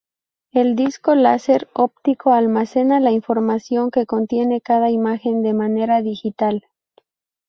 El 0.51 0.75
disco 0.75 1.13
láser 1.13 1.69
óptico 1.75 2.33
almacena 2.33 2.99
la 2.99 3.11
información 3.11 3.91
que 3.91 4.07
contiene 4.07 4.59
cada 4.59 4.89
imagen 4.89 5.43
de 5.43 5.53
manera 5.53 6.01
digital. 6.01 6.65